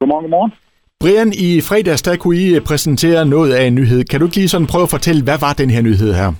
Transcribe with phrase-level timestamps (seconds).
[0.00, 0.52] Godmorgen, godmorgen.
[1.00, 4.00] Brian, i fredags der kunne I præsentere noget af en nyhed.
[4.04, 6.30] Kan du ikke lige sådan prøve at fortælle, hvad var den her nyhed her?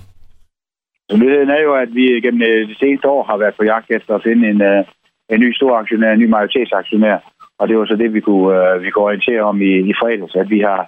[1.21, 4.15] Nyheden er jo, at vi gennem øh, det seneste år har været på jagt efter
[4.15, 4.83] at finde en, øh,
[5.29, 7.17] en ny stor aktionær, en ny majoritetsaktionær.
[7.59, 10.35] Og det var så det, vi kunne, øh, vi kunne orientere om i, i fredags,
[10.35, 10.81] at vi har,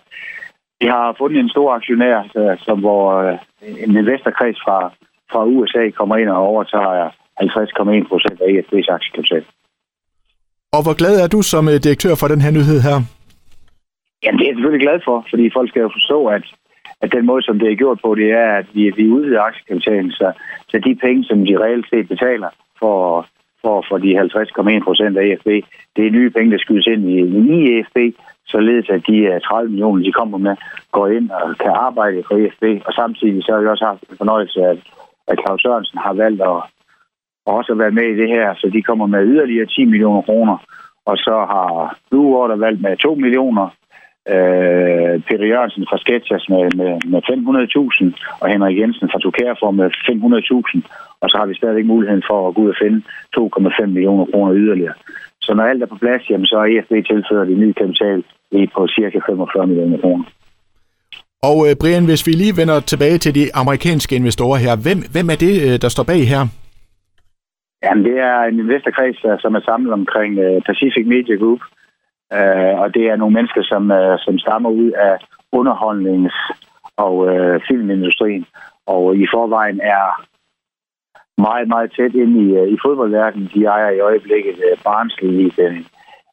[0.81, 2.17] vi har fundet en stor aktionær,
[2.65, 3.03] som hvor
[3.83, 4.79] en investorkreds fra,
[5.31, 7.09] fra USA kommer ind og overtager
[7.41, 9.45] 50,1 procent af EFB's aktiekapital.
[10.75, 12.97] Og hvor glad er du som øh, direktør for den her nyhed her?
[14.23, 16.43] Jamen, det er jeg selvfølgelig glad for, fordi folk skal jo forstå, at,
[17.03, 20.11] at den måde, som det er gjort på, det er, at vi, vi udvider aktiekapitalen,
[20.11, 20.27] så,
[20.69, 23.27] så de penge, som de reelt set betaler for,
[23.61, 25.49] for, for de 50,1 procent af EFB,
[25.95, 27.17] det er nye penge, der skydes ind i,
[27.55, 27.97] i EFB,
[28.53, 30.55] således at de øh, 30 millioner, de kommer med,
[30.91, 32.63] går ind og kan arbejde for EFB.
[32.87, 34.79] Og samtidig så har vi også haft en fornøjelse, at,
[35.27, 36.78] at Claus Sørensen har valgt at, at
[37.57, 40.57] også været med i det her, så de kommer med yderligere 10 millioner kroner.
[41.05, 43.65] Og så har Blue Water valgt med 2 millioner,
[44.33, 49.71] øh, Peter Jørgensen fra Sketchers med, med, med 500.000, og Henrik Jensen fra Tukær får
[49.71, 50.81] med 500.000,
[51.21, 52.99] og så har vi stadigvæk muligheden for at gå ud og finde
[53.37, 54.97] 2,5 millioner kroner yderligere.
[55.41, 58.69] Så når alt er på plads, jamen, så er EFB tilført en ny kapital lige
[58.75, 60.25] på cirka 45 millioner kroner.
[61.43, 65.29] Og øh, Brian, hvis vi lige vender tilbage til de amerikanske investorer her, hvem, hvem
[65.29, 66.41] er det, øh, der står bag her?
[67.83, 71.61] Jamen, det er en investorkreds, øh, som er samlet omkring øh, Pacific Media Group,
[72.33, 75.15] Øh, og det er nogle mennesker, som, øh, som stammer ud af
[75.55, 76.51] underholdnings-
[76.97, 78.45] og øh, filmindustrien.
[78.85, 80.05] Og i forvejen er
[81.41, 83.51] meget, meget tæt ind i, i fodboldverdenen.
[83.53, 85.85] De ejer i øjeblikket Barnsley i den,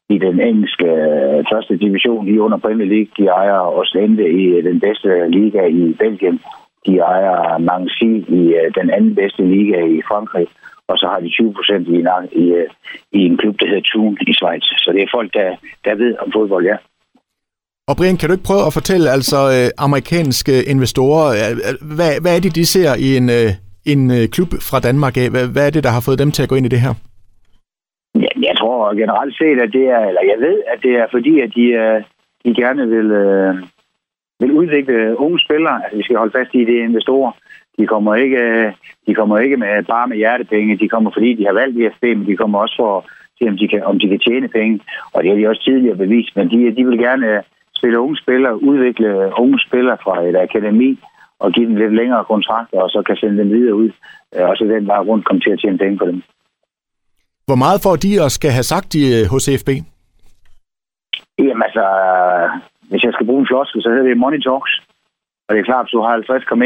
[0.09, 3.13] i den engelske øh, første division i under Premier League.
[3.17, 6.39] De ejer Oslende i den bedste liga i Belgien.
[6.85, 10.47] De ejer Nancy i øh, den anden bedste liga i Frankrig
[10.91, 12.07] og så har de 20 procent i, en,
[12.43, 12.69] i, øh,
[13.11, 14.63] i en klub, der hedder Thun i Schweiz.
[14.83, 15.49] Så det er folk, der,
[15.85, 16.77] der ved om fodbold, ja.
[17.89, 21.53] Og Brian, kan du ikke prøve at fortælle altså øh, amerikanske investorer, øh,
[21.97, 23.49] hvad, hvad er det, de ser i en, øh,
[23.93, 25.27] en øh, klub fra Danmark af?
[25.33, 26.93] Hvad, hvad er det, der har fået dem til at gå ind i det her?
[28.23, 31.33] Ja, jeg tror generelt set, at det er, eller jeg ved, at det er fordi,
[31.45, 31.97] at de, øh,
[32.45, 33.55] de gerne vil, øh,
[34.39, 35.83] vil udvikle unge spillere.
[35.83, 37.31] Altså, vi skal holde fast i, det investorer.
[37.77, 38.73] De kommer ikke,
[39.07, 40.77] de kommer ikke med, bare med hjertepenge.
[40.77, 43.03] De kommer, fordi de har valgt IFB, men de kommer også for at
[43.37, 44.79] se, om de kan, om de kan tjene penge.
[45.13, 46.35] Og det har de også tidligere bevist.
[46.35, 47.43] Men de, de vil gerne
[47.75, 50.99] spille unge spillere, udvikle unge spillere fra et akademi,
[51.39, 53.89] og give dem lidt længere kontrakter, og så kan sende dem videre ud.
[54.31, 56.23] Og så den vej rundt kommer til at tjene penge på dem.
[57.45, 59.69] Hvor meget får de også skal have sagt i, øh, hos FB?
[61.39, 61.85] Jamen altså,
[62.89, 64.73] hvis jeg skal bruge en floskel, så hedder det Money Talks.
[65.47, 66.13] Og det er klart, at du har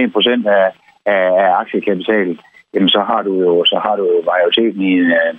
[0.07, 0.65] 50,1 procent af,
[1.05, 2.39] af, af aktiekapital,
[2.73, 5.33] jamen så har du jo så har du jo majoriteten i en, øh,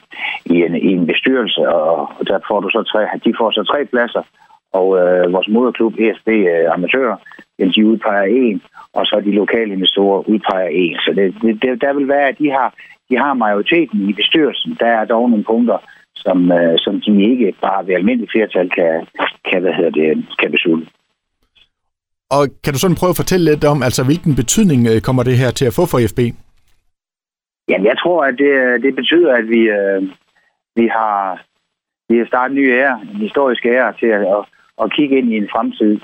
[0.44, 3.84] i en, i en bestyrelse, og der får du så tre, de får så tre
[3.84, 4.22] pladser,
[4.72, 7.16] og øh, vores moderklub ESB øh, Amatører,
[7.58, 10.96] jamen de udpeger en, og så de lokale investorer udpeger en.
[11.04, 12.74] Så det, det, der vil være, at de har,
[13.10, 14.76] de har majoriteten i bestyrelsen.
[14.80, 15.78] Der er dog nogle punkter,
[16.16, 19.06] som, øh, som de ikke bare ved almindelig flertal kan,
[19.52, 20.08] kan, hvad hedder det,
[20.40, 20.86] kan beslutte.
[22.36, 25.36] Og kan du sådan prøve at fortælle lidt om, altså hvilken betydning øh, kommer det
[25.42, 26.20] her til at få for FB?
[27.68, 30.02] Jamen, jeg tror, at det, det betyder, at vi, øh,
[30.76, 31.16] vi har
[32.08, 34.42] vi har startet en ny ære, en historisk ære til at, at,
[34.82, 35.94] at kigge ind i en fremtid,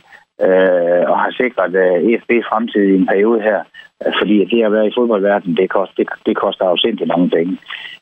[0.47, 3.61] øh, og har sikret øh, EFB fremtid i en periode her.
[4.07, 7.31] Øh, fordi at det at være i fodboldverdenen, det koster, det, det koster afsindigt mange
[7.31, 7.53] penge.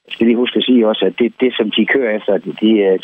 [0.04, 2.50] Jeg skal lige huske at sige også, at det, det som de kører efter, de,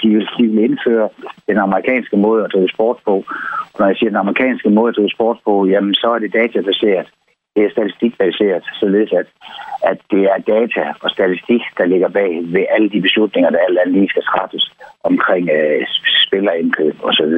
[0.03, 1.09] de, vil, de vil indføre
[1.55, 3.15] den amerikanske måde at drive sport på.
[3.73, 6.33] Og når jeg siger den amerikanske måde at drive sport på, jamen så er det
[6.33, 7.09] databaseret.
[7.55, 9.27] Det er statistikbaseret, således at,
[9.91, 13.79] at det er data og statistik, der ligger bag ved alle de beslutninger, der alt
[13.79, 14.65] andet lige skal træffes
[15.05, 15.87] omkring øh,
[16.27, 17.35] spillerindkøb osv.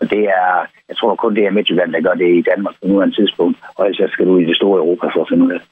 [0.00, 0.52] Og det er,
[0.88, 3.88] jeg tror kun det er Midtjylland, der gør det i Danmark på nuværende tidspunkt, og
[3.88, 5.68] ellers skal du i det store Europa for at finde ud af det.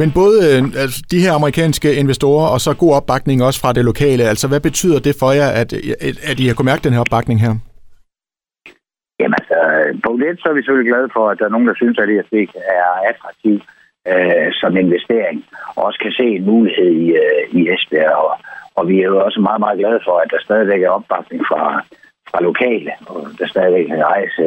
[0.00, 3.84] Men både øh, altså, de her amerikanske investorer og så god opbakning også fra det
[3.84, 5.70] lokale, altså hvad betyder det for jer, at,
[6.30, 7.54] at I har kunnet mærke den her opbakning her?
[9.20, 9.58] Jamen altså,
[10.04, 12.10] på lidt så er vi selvfølgelig glade for, at der er nogen, der synes, at
[12.14, 12.34] ESB
[12.78, 13.56] er attraktiv
[14.10, 15.38] øh, som investering,
[15.76, 18.16] og også kan se en mulighed i, øh, i Esbjerg.
[18.26, 18.34] Og,
[18.78, 21.62] og vi er jo også meget, meget glade for, at der stadigvæk er opbakning fra,
[22.30, 24.44] fra lokale, og der stadigvæk rejse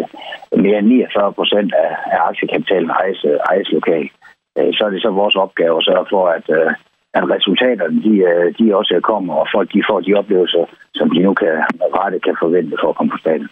[0.66, 4.12] mere end 49 procent af, af aktiekapitalen rejse, rejse lokalt.
[4.58, 6.70] Øh, så er det så vores opgave at sørge for, at, øh,
[7.18, 10.64] at resultaterne de, øh, de også kommer, og folk de får de oplevelser,
[11.00, 11.54] som de nu kan
[12.00, 13.50] rette kan forvente for at komme på stadion.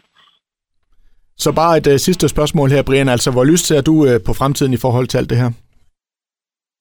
[1.37, 3.09] Så bare et uh, sidste spørgsmål her, Brian.
[3.15, 5.49] Altså, hvor lyst ser du uh, på fremtiden i forhold til alt det her?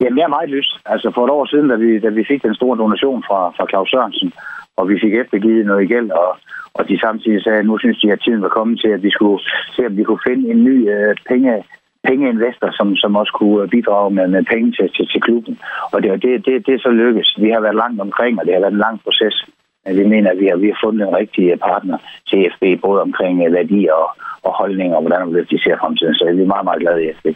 [0.00, 0.72] Jamen, jeg er meget lyst.
[0.86, 3.64] Altså, for et år siden, da vi, da vi fik den store donation fra, fra
[3.70, 4.32] Claus Sørensen,
[4.78, 6.30] og vi fik eftergivet noget gæld, og,
[6.74, 9.10] og de samtidig sagde, at nu synes de, at tiden var kommet til, at vi
[9.10, 9.40] skulle
[9.74, 11.64] se, om vi kunne finde en ny øh, penge,
[12.08, 15.58] pengeinvestor, som, som også kunne øh, bidrage med, med penge til, til, til klubben.
[15.92, 17.28] Og det, det, det, det er så lykkes.
[17.44, 19.36] Vi har været langt omkring, og det har været en lang proces.
[19.84, 21.98] Men vi mener, at vi har, vi har fundet en rigtig øh, partner
[22.28, 24.10] til FB, både omkring øh, værdier og,
[24.42, 26.14] og holdninger, og hvordan de ser fremtiden.
[26.14, 27.26] Så vi er meget, meget glade i FB.